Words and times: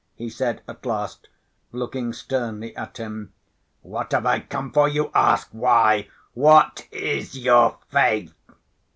he 0.15 0.31
said 0.31 0.63
at 0.67 0.83
last, 0.83 1.27
looking 1.71 2.11
sternly 2.11 2.75
at 2.75 2.97
him. 2.97 3.31
"What 3.83 4.13
have 4.13 4.25
I 4.25 4.39
come 4.39 4.71
for? 4.71 4.89
You 4.89 5.11
ask 5.13 5.47
why? 5.51 6.07
What 6.33 6.87
is 6.89 7.37
your 7.37 7.77
faith?" 7.91 8.33